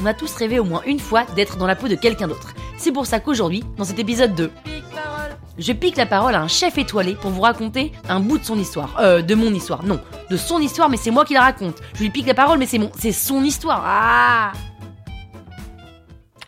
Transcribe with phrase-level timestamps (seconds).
[0.00, 2.54] On a tous rêvé au moins une fois d'être dans la peau de quelqu'un d'autre.
[2.76, 4.50] C'est pour ça qu'aujourd'hui, dans cet épisode 2,
[5.58, 8.56] je pique la parole à un chef étoilé pour vous raconter un bout de son
[8.58, 8.94] histoire.
[9.00, 9.84] Euh, de mon histoire.
[9.84, 11.78] Non, de son histoire, mais c'est moi qui la raconte.
[11.94, 13.82] Je lui pique la parole, mais c'est mon, c'est son histoire.
[13.84, 14.52] Ah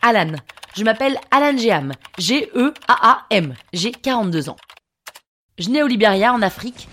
[0.00, 0.32] Alan.
[0.76, 1.92] Je m'appelle Alan Geham.
[2.18, 3.54] G-E-A-A-M.
[3.72, 4.56] J'ai 42 ans.
[5.58, 6.88] Je nais au Libéria, en Afrique.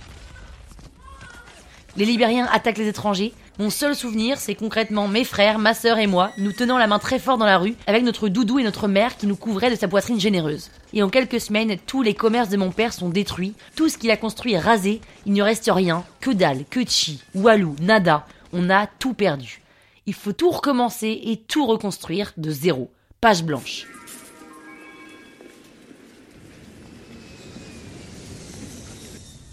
[1.96, 3.34] Les Libériens attaquent les étrangers.
[3.60, 7.00] Mon seul souvenir, c'est concrètement mes frères, ma sœur et moi, nous tenant la main
[7.00, 9.76] très fort dans la rue, avec notre doudou et notre mère qui nous couvraient de
[9.76, 10.70] sa poitrine généreuse.
[10.94, 14.12] Et en quelques semaines, tous les commerces de mon père sont détruits, tout ce qu'il
[14.12, 18.70] a construit est rasé, il ne reste rien, que dalle, que chi, walou, nada, on
[18.70, 19.64] a tout perdu.
[20.06, 22.92] Il faut tout recommencer et tout reconstruire de zéro.
[23.22, 23.88] Page blanche.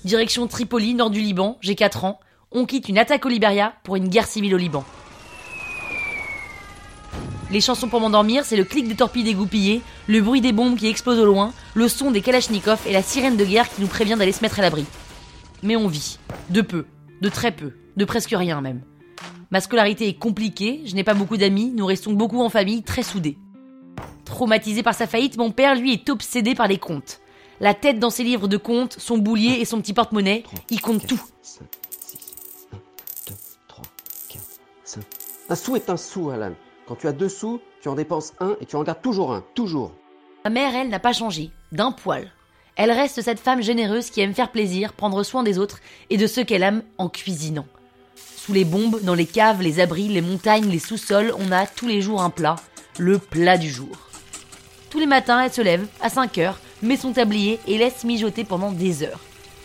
[0.05, 2.21] Direction Tripoli, nord du Liban, j'ai 4 ans.
[2.57, 4.85] On quitte une attaque au Libéria pour une guerre civile au Liban.
[7.51, 10.87] Les chansons pour m'endormir, c'est le clic des torpilles dégoupillées, le bruit des bombes qui
[10.87, 14.15] explosent au loin, le son des kalachnikovs et la sirène de guerre qui nous prévient
[14.17, 14.85] d'aller se mettre à l'abri.
[15.65, 16.21] Mais on vit.
[16.51, 16.87] De peu.
[17.21, 17.73] De très peu.
[17.97, 18.83] De presque rien même.
[19.51, 23.03] Ma scolarité est compliquée, je n'ai pas beaucoup d'amis, nous restons beaucoup en famille, très
[23.03, 23.37] soudés.
[24.25, 27.21] Traumatisé par sa faillite, mon père, lui, est obsédé par les comptes.
[27.59, 31.05] La tête dans ses livres de comptes, son boulier et son petit porte-monnaie, il compte
[31.05, 31.21] tout.
[35.51, 36.55] Un sou est un sou, Alan.
[36.87, 39.45] Quand tu as deux sous, tu en dépenses un et tu en gardes toujours un.
[39.55, 39.93] Toujours.
[40.45, 42.33] Ma mère, elle, n'a pas changé, d'un poil.
[42.77, 46.27] Elle reste cette femme généreuse qui aime faire plaisir, prendre soin des autres et de
[46.27, 47.67] ceux qu'elle aime en cuisinant.
[48.17, 51.89] Sous les bombes, dans les caves, les abris, les montagnes, les sous-sols, on a tous
[51.89, 52.57] les jours un plat,
[52.99, 54.09] le plat du jour.
[54.89, 58.45] Tous les matins, elle se lève, à 5 heures, met son tablier et laisse mijoter
[58.45, 59.21] pendant des heures.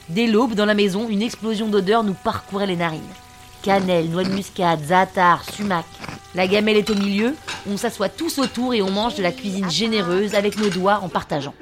[0.09, 3.01] Dès l'aube, dans la maison, une explosion d'odeurs nous parcourait les narines.
[3.61, 5.85] Cannelle, noix de muscade, zatar, sumac.
[6.35, 7.35] La gamelle est au milieu,
[7.69, 11.09] on s'assoit tous autour et on mange de la cuisine généreuse avec nos doigts en
[11.09, 11.53] partageant.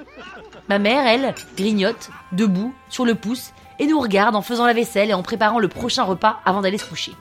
[0.69, 5.09] Ma mère, elle, grignote, debout, sur le pouce, et nous regarde en faisant la vaisselle
[5.09, 7.13] et en préparant le prochain repas avant d'aller se coucher.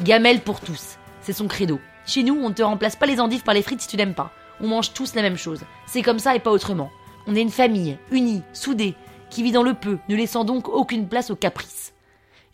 [0.00, 1.80] Gamelle pour tous, c'est son credo.
[2.06, 4.14] Chez nous, on ne te remplace pas les endives par les frites si tu n'aimes
[4.14, 4.32] pas.
[4.60, 5.60] On mange tous la même chose.
[5.86, 6.90] C'est comme ça et pas autrement.
[7.26, 8.94] On est une famille, unie, soudée,
[9.30, 11.92] qui vit dans le peu, ne laissant donc aucune place au caprice.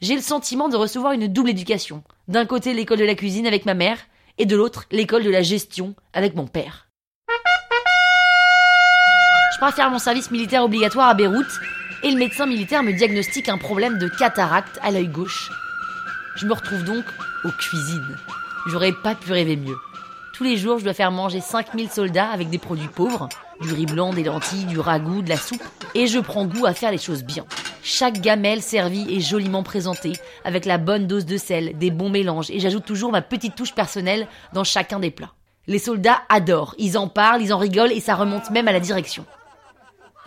[0.00, 2.04] J'ai le sentiment de recevoir une double éducation.
[2.28, 3.98] D'un côté l'école de la cuisine avec ma mère,
[4.38, 6.86] et de l'autre l'école de la gestion avec mon père.
[9.52, 11.58] Je pars faire mon service militaire obligatoire à Beyrouth,
[12.04, 15.50] et le médecin militaire me diagnostique un problème de cataracte à l'œil gauche.
[16.36, 17.04] Je me retrouve donc
[17.44, 18.16] aux cuisines.
[18.68, 19.76] J'aurais pas pu rêver mieux.
[20.32, 23.28] Tous les jours, je dois faire manger 5000 soldats avec des produits pauvres,
[23.60, 25.64] du riz blanc, des lentilles, du ragoût, de la soupe,
[25.96, 27.44] et je prends goût à faire les choses bien.
[27.90, 30.12] Chaque gamelle servie est joliment présentée,
[30.44, 33.74] avec la bonne dose de sel, des bons mélanges, et j'ajoute toujours ma petite touche
[33.74, 35.32] personnelle dans chacun des plats.
[35.66, 38.80] Les soldats adorent, ils en parlent, ils en rigolent, et ça remonte même à la
[38.80, 39.24] direction.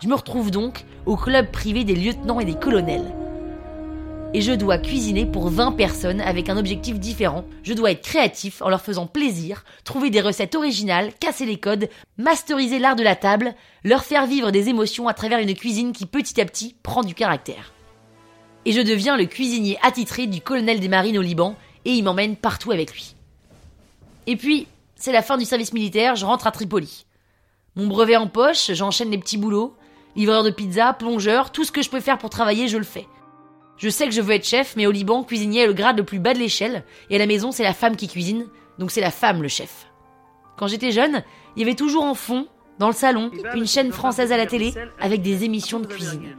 [0.02, 3.14] Je me retrouve donc au club privé des lieutenants et des colonels.
[4.34, 7.44] Et je dois cuisiner pour 20 personnes avec un objectif différent.
[7.62, 11.90] Je dois être créatif en leur faisant plaisir, trouver des recettes originales, casser les codes,
[12.16, 16.06] masteriser l'art de la table, leur faire vivre des émotions à travers une cuisine qui
[16.06, 17.74] petit à petit prend du caractère.
[18.64, 21.54] Et je deviens le cuisinier attitré du colonel des marines au Liban
[21.84, 23.14] et il m'emmène partout avec lui.
[24.26, 27.04] Et puis, c'est la fin du service militaire, je rentre à Tripoli.
[27.76, 29.76] Mon brevet en poche, j'enchaîne les petits boulots,
[30.16, 33.06] livreur de pizza, plongeur, tout ce que je peux faire pour travailler, je le fais.
[33.76, 36.04] Je sais que je veux être chef, mais au Liban, cuisinier est le grade le
[36.04, 38.46] plus bas de l'échelle, et à la maison, c'est la femme qui cuisine,
[38.78, 39.86] donc c'est la femme le chef.
[40.56, 41.22] Quand j'étais jeune,
[41.56, 42.46] il y avait toujours en fond,
[42.78, 46.36] dans le salon, une chaîne française à la télé avec des émissions de cuisine.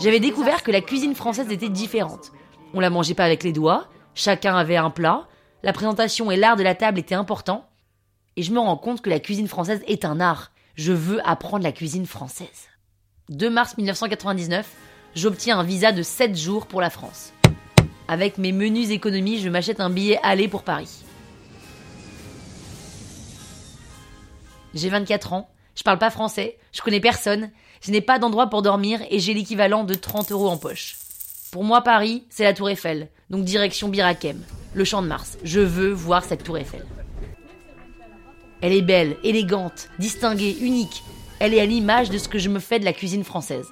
[0.00, 2.32] J'avais découvert que la cuisine française était différente.
[2.74, 5.26] On la mangeait pas avec les doigts, chacun avait un plat,
[5.62, 7.68] la présentation et l'art de la table étaient importants,
[8.36, 10.52] et je me rends compte que la cuisine française est un art.
[10.74, 12.68] Je veux apprendre la cuisine française.
[13.28, 14.66] 2 mars 1999,
[15.14, 17.34] j'obtiens un visa de 7 jours pour la France.
[18.08, 21.04] Avec mes menus économies, je m'achète un billet aller pour Paris.
[24.72, 27.50] J'ai 24 ans, je parle pas français, je connais personne,
[27.82, 30.96] je n'ai pas d'endroit pour dormir et j'ai l'équivalent de 30 euros en poche.
[31.50, 34.42] Pour moi, Paris, c'est la Tour Eiffel, donc direction Birakem,
[34.72, 35.36] le Champ de Mars.
[35.44, 36.84] Je veux voir cette Tour Eiffel.
[38.62, 41.02] Elle est belle, élégante, distinguée, unique.
[41.40, 43.68] Elle est à l'image de ce que je me fais de la cuisine française.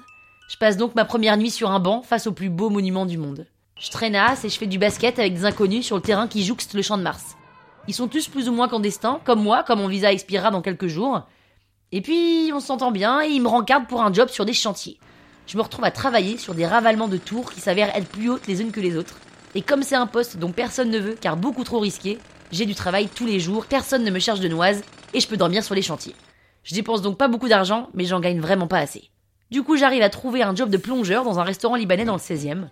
[0.47, 3.17] Je passe donc ma première nuit sur un banc face au plus beau monument du
[3.17, 3.45] monde.
[3.77, 6.73] Je traînasse et je fais du basket avec des inconnus sur le terrain qui jouxte
[6.75, 7.35] le champ de Mars.
[7.89, 10.87] Ils sont tous plus ou moins clandestins, comme moi, comme mon visa expirera dans quelques
[10.87, 11.23] jours.
[11.91, 14.97] Et puis, on s'entend bien et ils me rencardent pour un job sur des chantiers.
[15.45, 18.47] Je me retrouve à travailler sur des ravalements de tours qui s'avèrent être plus hautes
[18.47, 19.19] les unes que les autres.
[19.55, 22.17] Et comme c'est un poste dont personne ne veut, car beaucoup trop risqué,
[22.53, 25.37] j'ai du travail tous les jours, personne ne me cherche de noises, et je peux
[25.37, 26.15] dormir sur les chantiers.
[26.67, 29.09] Je dépense donc pas beaucoup d'argent, mais j'en gagne vraiment pas assez.
[29.51, 32.19] Du coup, j'arrive à trouver un job de plongeur dans un restaurant libanais dans le
[32.19, 32.67] 16e.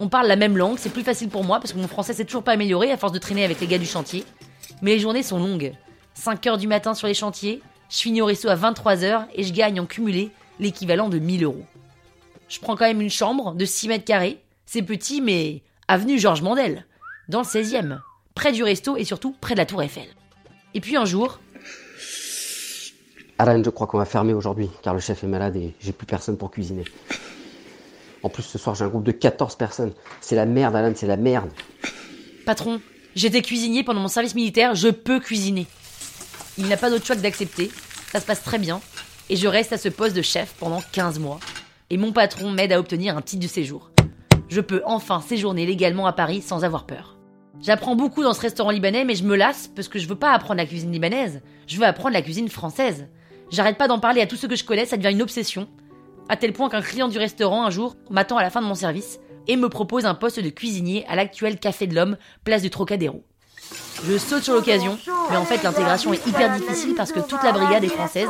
[0.00, 2.24] On parle la même langue, c'est plus facile pour moi parce que mon français s'est
[2.24, 4.24] toujours pas amélioré à force de traîner avec les gars du chantier.
[4.80, 5.74] Mais les journées sont longues.
[6.14, 7.60] 5 heures du matin sur les chantiers,
[7.90, 11.44] je finis au resto à 23 heures et je gagne en cumulé l'équivalent de 1000
[11.44, 11.66] euros.
[12.48, 14.40] Je prends quand même une chambre de 6 mètres carrés.
[14.64, 16.86] C'est petit, mais avenue Georges Mandel,
[17.28, 17.98] dans le 16e,
[18.34, 20.08] près du resto et surtout près de la Tour Eiffel.
[20.72, 21.40] Et puis un jour,
[23.38, 26.06] Alan, je crois qu'on va fermer aujourd'hui, car le chef est malade et j'ai plus
[26.06, 26.84] personne pour cuisiner.
[28.22, 29.92] En plus, ce soir, j'ai un groupe de 14 personnes.
[30.20, 31.50] C'est la merde, Alan, c'est la merde.
[32.46, 32.80] Patron,
[33.16, 35.66] j'étais cuisinier pendant mon service militaire, je peux cuisiner.
[36.58, 37.70] Il n'a pas d'autre choix que d'accepter.
[38.12, 38.80] Ça se passe très bien.
[39.28, 41.40] Et je reste à ce poste de chef pendant 15 mois.
[41.90, 43.90] Et mon patron m'aide à obtenir un titre de séjour.
[44.48, 47.16] Je peux enfin séjourner légalement à Paris sans avoir peur.
[47.60, 50.32] J'apprends beaucoup dans ce restaurant libanais, mais je me lasse parce que je veux pas
[50.32, 51.42] apprendre la cuisine libanaise.
[51.66, 53.08] Je veux apprendre la cuisine française.
[53.50, 55.68] J'arrête pas d'en parler à tous ceux que je connais, ça devient une obsession.
[56.28, 58.74] À tel point qu'un client du restaurant, un jour, m'attend à la fin de mon
[58.74, 62.70] service et me propose un poste de cuisinier à l'actuel Café de l'Homme, place du
[62.70, 63.24] Trocadéro.
[64.06, 64.98] Je saute sur l'occasion,
[65.30, 68.28] mais en fait l'intégration est hyper difficile parce que toute la brigade est française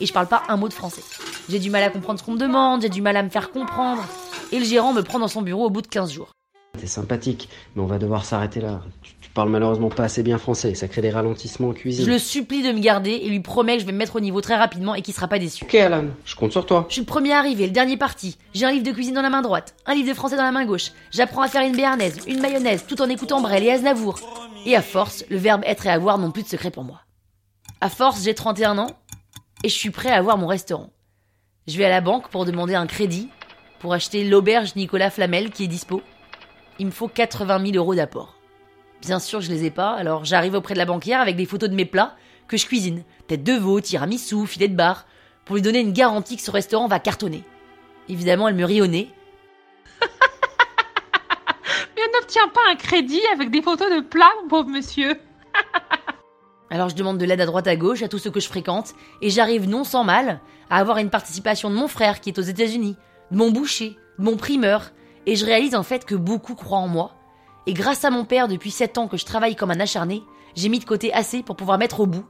[0.00, 1.02] et je parle pas un mot de français.
[1.48, 3.50] J'ai du mal à comprendre ce qu'on me demande, j'ai du mal à me faire
[3.50, 4.04] comprendre
[4.50, 6.32] et le gérant me prend dans son bureau au bout de 15 jours.
[6.78, 8.80] T'es sympathique, mais on va devoir s'arrêter là.
[9.02, 12.06] Tu, tu parles malheureusement pas assez bien français, ça crée des ralentissements en cuisine.
[12.06, 14.20] Je le supplie de me garder et lui promets que je vais me mettre au
[14.20, 15.64] niveau très rapidement et qu'il sera pas déçu.
[15.64, 16.86] Ok, Alan, je compte sur toi.
[16.88, 18.38] Je suis le premier arrivé, le dernier parti.
[18.54, 20.50] J'ai un livre de cuisine dans la main droite, un livre de français dans la
[20.50, 20.92] main gauche.
[21.10, 24.18] J'apprends à faire une béarnaise, une mayonnaise, tout en écoutant Brel et Aznavour.
[24.64, 27.02] Et à force, le verbe être et avoir n'ont plus de secret pour moi.
[27.82, 28.96] À force, j'ai 31 ans
[29.62, 30.88] et je suis prêt à avoir mon restaurant.
[31.68, 33.28] Je vais à la banque pour demander un crédit
[33.78, 36.02] pour acheter l'auberge Nicolas Flamel qui est dispo.
[36.82, 38.34] Il me faut 80 000 euros d'apport.
[39.02, 41.70] Bien sûr, je les ai pas, alors j'arrive auprès de la banquière avec des photos
[41.70, 42.16] de mes plats
[42.48, 43.04] que je cuisine.
[43.28, 45.06] Tête de veau, tiramisu, filet de bar,
[45.44, 47.44] pour lui donner une garantie que ce restaurant va cartonner.
[48.08, 49.08] Évidemment, elle me rit au nez.
[51.94, 55.20] Mais on n'obtient pas un crédit avec des photos de plats, mon pauvre monsieur.
[56.70, 58.94] Alors je demande de l'aide à droite à gauche à tous ceux que je fréquente,
[59.20, 62.42] et j'arrive non sans mal à avoir une participation de mon frère qui est aux
[62.42, 62.96] États-Unis,
[63.30, 64.90] de mon boucher, de mon primeur,
[65.26, 67.12] et je réalise en fait que beaucoup croient en moi.
[67.66, 70.22] Et grâce à mon père, depuis 7 ans que je travaille comme un acharné,
[70.54, 72.24] j'ai mis de côté assez pour pouvoir mettre au bout,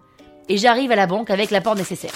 [0.49, 2.15] et j'arrive à la banque avec l'apport nécessaire.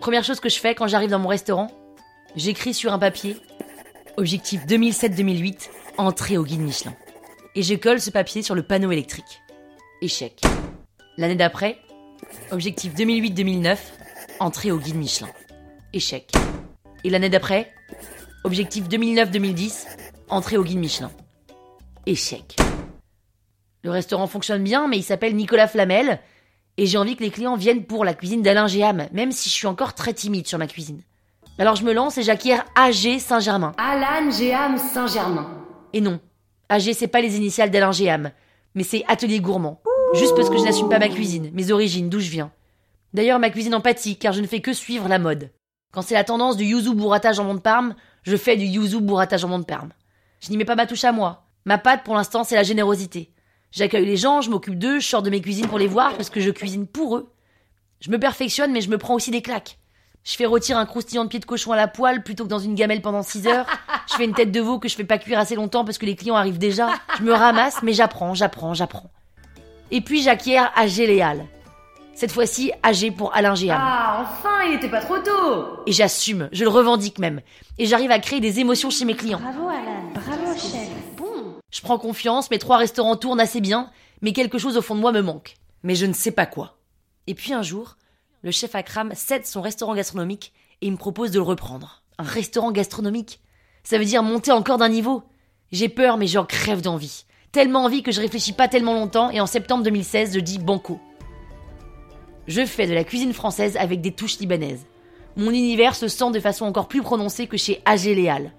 [0.00, 1.68] Première chose que je fais quand j'arrive dans mon restaurant,
[2.34, 3.36] j'écris sur un papier
[4.16, 6.94] Objectif 2007-2008, entrée au guide Michelin.
[7.54, 9.40] Et je colle ce papier sur le panneau électrique.
[10.02, 10.40] Échec.
[11.16, 11.78] L'année d'après,
[12.50, 13.78] objectif 2008-2009,
[14.40, 15.28] entrée au guide Michelin.
[15.92, 16.32] Échec.
[17.04, 17.72] Et l'année d'après,
[18.44, 19.86] objectif 2009-2010,
[20.28, 21.10] entrée au guide Michelin.
[22.06, 22.56] Échec.
[23.82, 26.20] Le restaurant fonctionne bien, mais il s'appelle Nicolas Flamel,
[26.76, 29.54] et j'ai envie que les clients viennent pour la cuisine d'Alain Géam, même si je
[29.54, 31.02] suis encore très timide sur ma cuisine.
[31.58, 33.72] Alors je me lance et j'acquiers AG Saint-Germain.
[33.76, 35.64] Alan Géam Saint-Germain.
[35.92, 36.20] Et non,
[36.68, 38.30] AG c'est pas les initiales d'Alain Géam,
[38.74, 39.80] mais c'est Atelier Gourmand.
[40.14, 42.50] Juste parce que je n'assume pas ma cuisine, mes origines, d'où je viens.
[43.14, 45.50] D'ailleurs, ma cuisine en pâtit, car je ne fais que suivre la mode.
[45.92, 49.36] Quand c'est la tendance du yuzu burrata jambon de Parme, je fais du yuzu burrata
[49.36, 49.90] jambon de Parme.
[50.40, 51.44] Je n'y mets pas ma touche à moi.
[51.66, 53.30] Ma pâte, pour l'instant, c'est la générosité.
[53.70, 56.30] J'accueille les gens, je m'occupe d'eux, je sors de mes cuisines pour les voir parce
[56.30, 57.30] que je cuisine pour eux.
[58.00, 59.78] Je me perfectionne, mais je me prends aussi des claques.
[60.24, 62.58] Je fais rôtir un croustillant de pied de cochon à la poêle plutôt que dans
[62.58, 63.66] une gamelle pendant 6 heures.
[64.08, 66.06] Je fais une tête de veau que je fais pas cuire assez longtemps parce que
[66.06, 66.88] les clients arrivent déjà.
[67.18, 69.10] Je me ramasse, mais j'apprends, j'apprends, j'apprends.
[69.90, 71.46] Et puis j'acquiers AG Léal.
[72.14, 73.78] Cette fois-ci, AG pour Alain Géam.
[73.80, 77.40] Ah, enfin, il était pas trop tôt Et j'assume, je le revendique même.
[77.78, 79.40] Et j'arrive à créer des émotions chez mes clients.
[79.40, 80.88] Bravo Alan, bravo chef.
[81.16, 81.54] Bon.
[81.70, 83.90] Je prends confiance, mes trois restaurants tournent assez bien,
[84.20, 85.54] mais quelque chose au fond de moi me manque.
[85.82, 86.78] Mais je ne sais pas quoi.
[87.26, 87.96] Et puis un jour,
[88.42, 92.02] le chef Akram cède son restaurant gastronomique et il me propose de le reprendre.
[92.18, 93.40] Un restaurant gastronomique?
[93.84, 95.22] Ça veut dire monter encore d'un niveau?
[95.72, 97.24] J'ai peur, mais j'en crève d'envie.
[97.52, 101.00] Tellement envie que je réfléchis pas tellement longtemps et en septembre 2016, je dis banco.
[102.48, 104.84] Je fais de la cuisine française avec des touches libanaises.
[105.36, 108.52] Mon univers se sent de façon encore plus prononcée que chez AG Léal.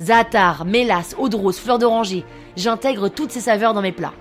[0.00, 2.24] Zaatar, mélasse, eau de rose, fleur d'oranger,
[2.56, 4.14] j'intègre toutes ces saveurs dans mes plats.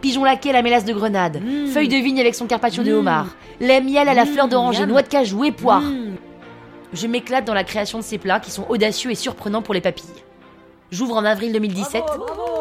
[0.00, 1.40] Pigeon laqué à la mélasse de grenade,
[1.72, 5.02] feuille de vigne avec son carpaccio de homard, lait miel à la fleur d'oranger, noix
[5.02, 5.82] de cajou et poire.
[6.92, 9.80] Je m'éclate dans la création de ces plats qui sont audacieux et surprenants pour les
[9.80, 10.04] papilles.
[10.90, 12.02] J'ouvre en avril 2017,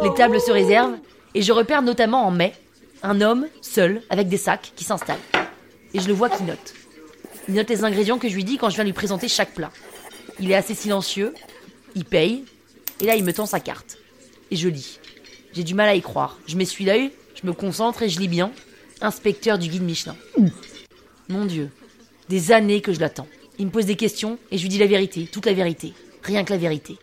[0.03, 0.95] les tables se réservent,
[1.35, 2.53] et je repère notamment en mai
[3.03, 5.19] un homme, seul, avec des sacs, qui s'installe.
[5.93, 6.73] Et je le vois qui note.
[7.47, 9.71] Il note les ingrédients que je lui dis quand je viens lui présenter chaque plat.
[10.39, 11.33] Il est assez silencieux,
[11.95, 12.45] il paye,
[12.99, 13.97] et là il me tend sa carte.
[14.49, 14.99] Et je lis.
[15.53, 16.37] J'ai du mal à y croire.
[16.47, 18.51] Je m'essuie l'œil, je me concentre et je lis bien.
[19.01, 20.15] Inspecteur du guide Michelin.
[21.29, 21.69] Mon Dieu,
[22.29, 23.27] des années que je l'attends.
[23.59, 26.43] Il me pose des questions et je lui dis la vérité, toute la vérité, rien
[26.43, 26.97] que la vérité.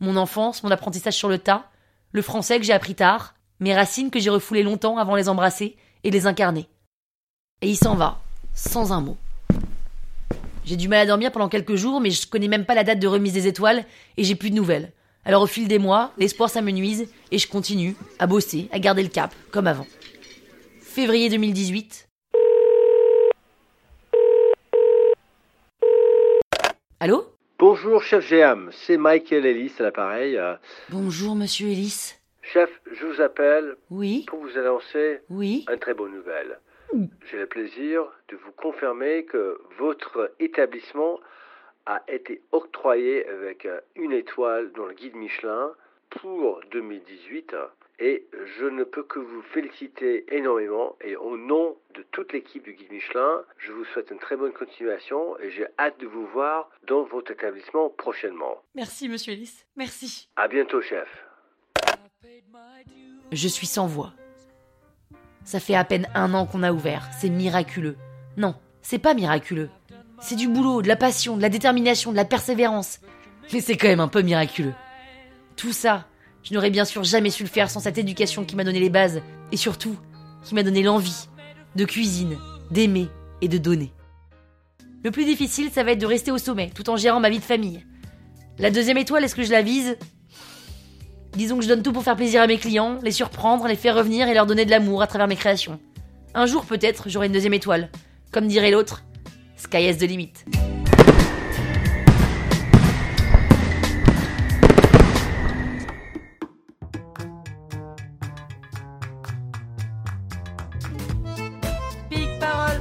[0.00, 1.70] Mon enfance, mon apprentissage sur le tas,
[2.12, 5.76] le français que j'ai appris tard, mes racines que j'ai refoulées longtemps avant les embrasser
[6.04, 6.68] et les incarner.
[7.64, 8.18] Et il s'en va,
[8.54, 9.16] sans un mot.
[10.64, 12.98] J'ai du mal à dormir pendant quelques jours, mais je connais même pas la date
[12.98, 13.84] de remise des étoiles
[14.16, 14.90] et j'ai plus de nouvelles.
[15.24, 19.08] Alors au fil des mois, l'espoir s'amenuise et je continue à bosser, à garder le
[19.08, 19.86] cap, comme avant.
[20.80, 22.08] Février 2018.
[26.98, 27.26] Allô?
[27.60, 30.36] Bonjour chef GM, c'est Michael Ellis à l'appareil.
[30.90, 32.14] Bonjour monsieur Ellis.
[32.42, 36.58] Chef, je vous appelle Oui pour vous annoncer Oui une très bonne nouvelle.
[37.30, 41.20] J'ai le plaisir de vous confirmer que votre établissement
[41.86, 45.72] a été octroyé avec euh, une étoile dans le guide Michelin
[46.10, 47.56] pour 2018
[47.98, 48.26] et
[48.58, 52.90] je ne peux que vous féliciter énormément et au nom de toute l'équipe du guide
[52.90, 57.04] Michelin, je vous souhaite une très bonne continuation et j'ai hâte de vous voir dans
[57.04, 58.62] votre établissement prochainement.
[58.74, 59.64] Merci monsieur Ellis.
[59.76, 60.28] Merci.
[60.36, 61.08] À bientôt chef.
[63.30, 64.12] Je suis sans voix.
[65.44, 67.08] Ça fait à peine un an qu'on a ouvert.
[67.18, 67.96] C'est miraculeux.
[68.36, 69.70] Non, c'est pas miraculeux.
[70.20, 73.00] C'est du boulot, de la passion, de la détermination, de la persévérance.
[73.52, 74.74] Mais c'est quand même un peu miraculeux.
[75.56, 76.06] Tout ça,
[76.42, 78.90] je n'aurais bien sûr jamais su le faire sans cette éducation qui m'a donné les
[78.90, 79.20] bases,
[79.50, 79.96] et surtout,
[80.44, 81.28] qui m'a donné l'envie
[81.74, 82.38] de cuisine,
[82.70, 83.08] d'aimer
[83.40, 83.92] et de donner.
[85.04, 87.40] Le plus difficile, ça va être de rester au sommet, tout en gérant ma vie
[87.40, 87.84] de famille.
[88.58, 89.96] La deuxième étoile, est-ce que je la vise?
[91.34, 93.96] Disons que je donne tout pour faire plaisir à mes clients, les surprendre, les faire
[93.96, 95.80] revenir et leur donner de l'amour à travers mes créations.
[96.34, 97.88] Un jour peut-être, j'aurai une deuxième étoile.
[98.30, 99.02] Comme dirait l'autre,
[99.56, 100.32] sky is the limit.
[112.10, 112.80] Pique parole.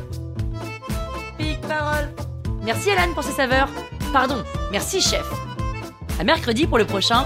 [1.38, 2.10] Pique parole.
[2.64, 3.70] Merci Alan pour ces saveurs.
[4.12, 4.44] Pardon,
[4.74, 5.26] merci chef.
[6.20, 7.26] À mercredi pour le prochain.